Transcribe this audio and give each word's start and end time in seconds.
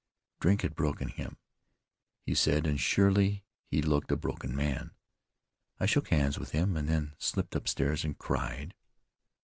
Drink 0.39 0.63
had 0.63 0.73
broken 0.73 1.09
him, 1.09 1.37
he 2.25 2.33
said, 2.33 2.65
and 2.65 2.79
surely 2.79 3.43
he 3.67 3.83
looked 3.83 4.11
'a 4.11 4.15
broken 4.15 4.55
man. 4.55 4.95
I 5.79 5.85
shook 5.85 6.07
hands 6.07 6.39
with 6.39 6.53
him, 6.53 6.75
and 6.75 6.89
then 6.89 7.13
slipped 7.19 7.55
upstairs 7.55 8.03
and 8.03 8.17
cried." 8.17 8.73